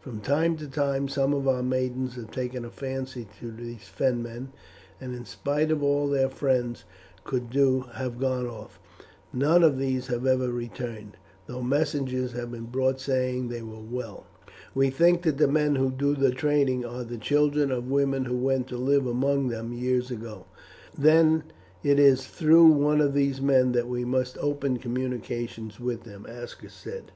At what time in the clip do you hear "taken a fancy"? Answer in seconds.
2.30-3.28